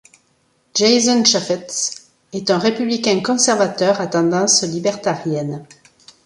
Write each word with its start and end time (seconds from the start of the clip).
Jason 0.73 1.23
Chaffetz 1.25 2.09
est 2.33 2.49
un 2.49 2.57
républicain 2.57 3.21
conservateur 3.21 4.01
à 4.01 4.07
tendance 4.07 4.63
libertarienne. 4.63 5.63